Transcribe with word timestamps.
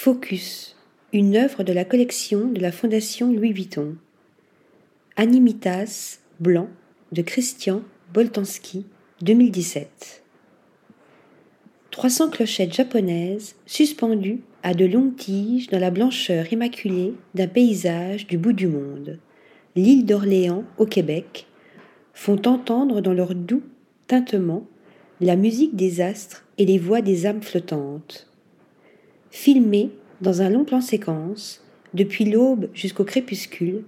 Focus, 0.00 0.76
une 1.12 1.34
œuvre 1.34 1.64
de 1.64 1.72
la 1.72 1.84
collection 1.84 2.46
de 2.46 2.60
la 2.60 2.70
Fondation 2.70 3.32
Louis 3.32 3.52
Vuitton. 3.52 3.96
Animitas, 5.16 6.20
blanc, 6.38 6.68
de 7.10 7.20
Christian 7.20 7.82
Boltanski, 8.14 8.86
2017. 9.22 10.22
300 11.90 12.30
clochettes 12.30 12.74
japonaises 12.74 13.56
suspendues 13.66 14.42
à 14.62 14.72
de 14.72 14.84
longues 14.84 15.16
tiges 15.16 15.66
dans 15.66 15.80
la 15.80 15.90
blancheur 15.90 16.52
immaculée 16.52 17.14
d'un 17.34 17.48
paysage 17.48 18.28
du 18.28 18.38
bout 18.38 18.52
du 18.52 18.68
monde, 18.68 19.18
l'île 19.74 20.06
d'Orléans 20.06 20.62
au 20.78 20.86
Québec, 20.86 21.48
font 22.14 22.40
entendre 22.46 23.00
dans 23.00 23.14
leur 23.14 23.34
doux 23.34 23.64
tintement 24.06 24.64
la 25.20 25.34
musique 25.34 25.74
des 25.74 26.00
astres 26.00 26.46
et 26.56 26.66
les 26.66 26.78
voix 26.78 27.00
des 27.00 27.26
âmes 27.26 27.42
flottantes. 27.42 28.28
Filmée 29.40 29.90
dans 30.20 30.42
un 30.42 30.50
long 30.50 30.64
plan 30.64 30.80
séquence, 30.80 31.62
depuis 31.94 32.24
l'aube 32.24 32.68
jusqu'au 32.74 33.04
crépuscule, 33.04 33.84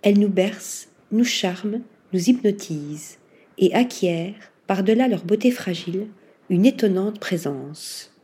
elles 0.00 0.18
nous 0.18 0.30
bercent, 0.30 0.88
nous 1.12 1.26
charment, 1.26 1.82
nous 2.14 2.30
hypnotisent 2.30 3.18
et 3.58 3.74
acquièrent, 3.74 4.50
par-delà 4.66 5.06
leur 5.06 5.26
beauté 5.26 5.50
fragile, 5.50 6.06
une 6.48 6.64
étonnante 6.64 7.20
présence. 7.20 8.14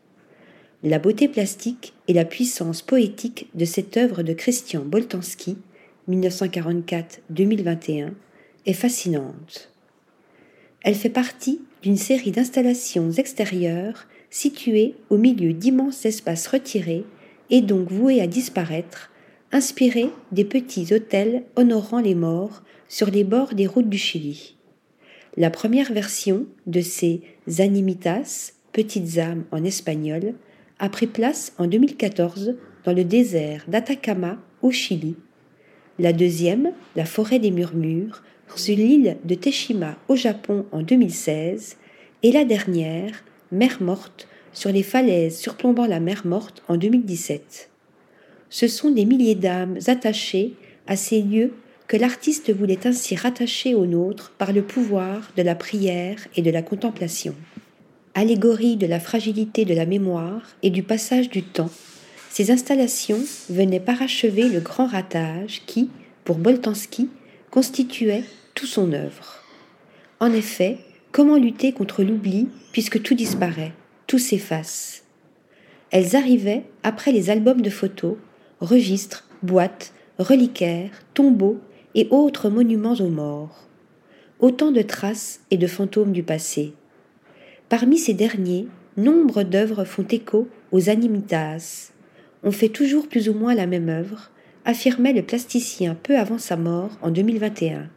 La 0.82 0.98
beauté 0.98 1.28
plastique 1.28 1.92
et 2.08 2.14
la 2.14 2.24
puissance 2.24 2.80
poétique 2.80 3.50
de 3.54 3.66
cette 3.66 3.98
œuvre 3.98 4.22
de 4.22 4.32
Christian 4.32 4.82
Boltanski, 4.82 5.58
1944-2021, 6.08 8.12
est 8.64 8.72
fascinante. 8.72 9.70
Elle 10.80 10.94
fait 10.94 11.10
partie 11.10 11.60
d'une 11.82 11.98
série 11.98 12.30
d'installations 12.30 13.10
extérieures 13.10 14.06
situées 14.30 14.94
au 15.10 15.18
milieu 15.18 15.52
d'immenses 15.52 16.06
espaces 16.06 16.46
retirés 16.46 17.04
et 17.50 17.60
donc 17.60 17.90
vouées 17.90 18.20
à 18.20 18.26
disparaître, 18.26 19.10
inspirées 19.52 20.10
des 20.32 20.44
petits 20.44 20.94
hôtels 20.94 21.42
honorant 21.56 22.00
les 22.00 22.14
morts 22.14 22.62
sur 22.88 23.10
les 23.10 23.24
bords 23.24 23.54
des 23.54 23.66
routes 23.66 23.88
du 23.88 23.98
Chili. 23.98 24.56
La 25.36 25.50
première 25.50 25.92
version 25.92 26.46
de 26.66 26.80
ces 26.80 27.22
animitas, 27.58 28.52
petites 28.72 29.18
âmes 29.18 29.44
en 29.50 29.64
espagnol, 29.64 30.34
a 30.78 30.88
pris 30.88 31.06
place 31.06 31.52
en 31.58 31.66
2014 31.66 32.54
dans 32.84 32.92
le 32.92 33.04
désert 33.04 33.64
d'Atacama 33.68 34.38
au 34.62 34.70
Chili. 34.70 35.16
La 35.98 36.12
deuxième, 36.12 36.72
la 36.96 37.04
forêt 37.04 37.38
des 37.38 37.50
murmures, 37.50 38.22
sur 38.56 38.76
l'île 38.76 39.16
de 39.24 39.34
Teshima 39.34 39.96
au 40.08 40.16
Japon 40.16 40.66
en 40.72 40.82
2016, 40.82 41.76
et 42.22 42.32
la 42.32 42.44
dernière, 42.44 43.22
Mer 43.52 43.80
Morte, 43.80 44.28
sur 44.52 44.72
les 44.72 44.82
falaises 44.82 45.38
surplombant 45.38 45.86
la 45.86 46.00
mer 46.00 46.26
Morte 46.26 46.62
en 46.68 46.76
2017. 46.76 47.70
Ce 48.48 48.68
sont 48.68 48.90
des 48.90 49.04
milliers 49.04 49.34
d'âmes 49.34 49.78
attachées 49.86 50.54
à 50.86 50.96
ces 50.96 51.22
lieux 51.22 51.52
que 51.86 51.96
l'artiste 51.96 52.54
voulait 52.54 52.86
ainsi 52.86 53.16
rattacher 53.16 53.74
au 53.74 53.86
nôtre 53.86 54.32
par 54.38 54.52
le 54.52 54.62
pouvoir 54.62 55.32
de 55.36 55.42
la 55.42 55.54
prière 55.54 56.18
et 56.36 56.42
de 56.42 56.50
la 56.50 56.62
contemplation. 56.62 57.34
Allégorie 58.14 58.76
de 58.76 58.86
la 58.86 59.00
fragilité 59.00 59.64
de 59.64 59.74
la 59.74 59.86
mémoire 59.86 60.42
et 60.62 60.70
du 60.70 60.82
passage 60.82 61.30
du 61.30 61.42
temps, 61.42 61.70
ces 62.30 62.52
installations 62.52 63.20
venaient 63.48 63.80
parachever 63.80 64.48
le 64.48 64.60
grand 64.60 64.86
ratage 64.86 65.62
qui, 65.66 65.90
pour 66.24 66.38
Boltanski, 66.38 67.08
constituait 67.50 68.22
tout 68.54 68.66
son 68.66 68.92
œuvre. 68.92 69.42
En 70.20 70.32
effet, 70.32 70.78
comment 71.10 71.36
lutter 71.36 71.72
contre 71.72 72.04
l'oubli 72.04 72.46
puisque 72.72 73.02
tout 73.02 73.14
disparaît, 73.14 73.72
tout 74.10 74.18
s'efface 74.18 75.04
Elles 75.92 76.16
arrivaient 76.16 76.64
après 76.82 77.12
les 77.12 77.30
albums 77.30 77.62
de 77.62 77.70
photos, 77.70 78.16
registres, 78.58 79.28
boîtes, 79.44 79.92
reliquaires, 80.18 80.90
tombeaux 81.14 81.60
et 81.94 82.08
autres 82.10 82.48
monuments 82.48 82.96
aux 82.96 83.08
morts. 83.08 83.68
Autant 84.40 84.72
de 84.72 84.82
traces 84.82 85.42
et 85.52 85.56
de 85.58 85.68
fantômes 85.68 86.10
du 86.10 86.24
passé. 86.24 86.72
Parmi 87.68 87.98
ces 87.98 88.12
derniers, 88.12 88.66
nombre 88.96 89.44
d'œuvres 89.44 89.84
font 89.84 90.06
écho 90.10 90.48
aux 90.72 90.90
animitas. 90.90 91.92
On 92.42 92.50
fait 92.50 92.68
toujours 92.68 93.08
plus 93.08 93.28
ou 93.28 93.34
moins 93.34 93.54
la 93.54 93.68
même 93.68 93.88
œuvre, 93.88 94.32
affirmait 94.64 95.12
le 95.12 95.22
plasticien 95.22 95.94
peu 95.94 96.18
avant 96.18 96.38
sa 96.38 96.56
mort 96.56 96.98
en 97.00 97.12
2021. 97.12 97.88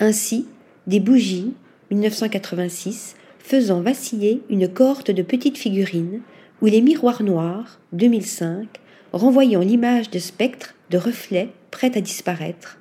Ainsi, 0.00 0.48
des 0.88 0.98
bougies, 0.98 1.54
1986, 1.92 3.14
faisant 3.42 3.80
vaciller 3.80 4.42
une 4.48 4.68
cohorte 4.68 5.10
de 5.10 5.22
petites 5.22 5.58
figurines, 5.58 6.20
ou 6.62 6.66
les 6.66 6.80
miroirs 6.80 7.22
noirs, 7.22 7.80
2005, 7.92 8.66
renvoyant 9.12 9.60
l'image 9.60 10.10
de 10.10 10.18
spectres, 10.18 10.74
de 10.90 10.98
reflets 10.98 11.50
prêts 11.70 11.96
à 11.96 12.00
disparaître, 12.00 12.78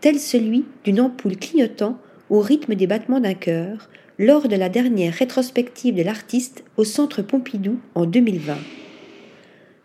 tel 0.00 0.18
celui 0.18 0.64
d'une 0.84 1.00
ampoule 1.00 1.36
clignotant 1.36 1.98
au 2.30 2.40
rythme 2.40 2.74
des 2.74 2.86
battements 2.86 3.20
d'un 3.20 3.34
cœur 3.34 3.88
lors 4.18 4.48
de 4.48 4.56
la 4.56 4.68
dernière 4.68 5.14
rétrospective 5.14 5.94
de 5.94 6.02
l'artiste 6.02 6.64
au 6.76 6.84
Centre 6.84 7.22
Pompidou 7.22 7.78
en 7.94 8.06
2020. 8.06 8.56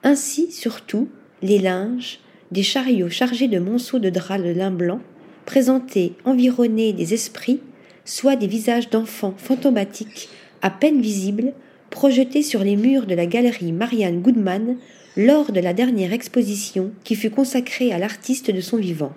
Ainsi, 0.03 0.51
surtout, 0.51 1.09
les 1.41 1.59
linges, 1.59 2.19
des 2.51 2.63
chariots 2.63 3.09
chargés 3.09 3.47
de 3.47 3.59
monceaux 3.59 3.99
de 3.99 4.09
draps 4.09 4.43
de 4.43 4.51
lin 4.51 4.71
blanc, 4.71 5.01
présentés 5.45 6.13
environnés 6.25 6.93
des 6.93 7.13
esprits, 7.13 7.59
soit 8.06 8.35
des 8.35 8.47
visages 8.47 8.89
d'enfants 8.89 9.35
fantomatiques, 9.38 10.29
à 10.62 10.69
peine 10.69 11.01
visibles, 11.01 11.53
projetés 11.89 12.41
sur 12.41 12.63
les 12.63 12.75
murs 12.75 13.06
de 13.06 13.16
la 13.16 13.25
galerie 13.25 13.72
Marianne 13.72 14.22
Goodman 14.22 14.78
lors 15.17 15.51
de 15.51 15.59
la 15.59 15.73
dernière 15.73 16.13
exposition 16.13 16.91
qui 17.03 17.16
fut 17.16 17.31
consacrée 17.31 17.91
à 17.91 18.00
l'artiste 18.00 18.51
de 18.51 18.61
son 18.61 18.78
vivant 18.78 19.13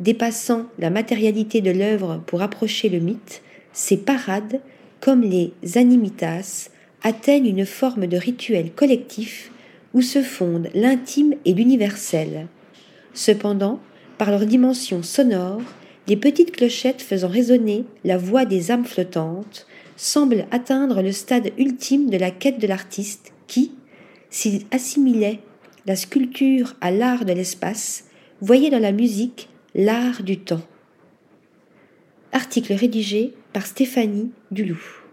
dépassant 0.00 0.66
la 0.78 0.90
matérialité 0.90 1.60
de 1.60 1.70
l'œuvre 1.70 2.22
pour 2.26 2.42
approcher 2.42 2.88
le 2.88 2.98
mythe, 2.98 3.42
ces 3.72 3.96
parades, 3.96 4.60
comme 5.00 5.22
les 5.22 5.52
animitas, 5.76 6.70
atteignent 7.02 7.46
une 7.46 7.66
forme 7.66 8.06
de 8.06 8.16
rituel 8.16 8.72
collectif 8.72 9.50
où 9.92 10.00
se 10.00 10.22
fondent 10.22 10.70
l'intime 10.74 11.34
et 11.44 11.52
l'universel. 11.52 12.46
Cependant, 13.12 13.80
par 14.18 14.30
leur 14.30 14.46
dimension 14.46 15.02
sonore, 15.02 15.60
les 16.06 16.16
petites 16.16 16.52
clochettes 16.52 17.02
faisant 17.02 17.28
résonner 17.28 17.84
la 18.04 18.18
voix 18.18 18.44
des 18.44 18.70
âmes 18.70 18.84
flottantes 18.84 19.66
semblent 19.96 20.46
atteindre 20.50 21.02
le 21.02 21.12
stade 21.12 21.52
ultime 21.58 22.10
de 22.10 22.16
la 22.16 22.30
quête 22.30 22.58
de 22.58 22.66
l'artiste 22.66 23.32
qui, 23.46 23.72
s'il 24.30 24.64
assimilait 24.70 25.40
la 25.86 25.96
sculpture 25.96 26.74
à 26.80 26.90
l'art 26.90 27.24
de 27.24 27.32
l'espace, 27.32 28.04
voyait 28.40 28.70
dans 28.70 28.78
la 28.78 28.92
musique 28.92 29.48
L'art 29.76 30.22
du 30.22 30.38
temps. 30.38 30.62
Article 32.30 32.74
rédigé 32.74 33.34
par 33.52 33.66
Stéphanie 33.66 34.30
Duloup. 34.52 35.03